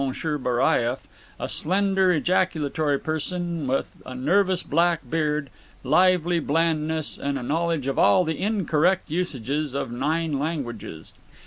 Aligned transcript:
Baraieff, 0.01 1.05
a 1.39 1.43
short 1.43 1.49
slender 1.51 2.11
ejaculatory 2.11 2.97
person 2.97 3.67
with 3.67 3.91
a 4.03 4.15
nervous 4.15 4.63
black 4.63 5.07
beard, 5.07 5.51
lively 5.83 6.39
blandness, 6.39 7.19
and 7.19 7.37
a 7.37 7.43
knowledge 7.43 7.85
of 7.85 7.99
all 7.99 8.23
the 8.23 8.39
incorrect 8.41 9.11
usages 9.11 9.75
of 9.75 9.91
nine 9.91 10.39
languages. 10.39 11.13